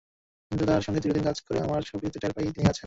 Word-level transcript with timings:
কিন্তু 0.51 0.63
তাঁর 0.65 0.81
সঙ্গে 0.81 0.99
দীর্ঘদিন 0.99 1.23
কাজ 1.23 1.37
করে 1.41 1.59
আমার 1.59 1.81
সবকিছুতেই 1.81 2.21
টের 2.23 2.33
পাই 2.35 2.45
তিনি 2.47 2.67
আছেন। 2.67 2.79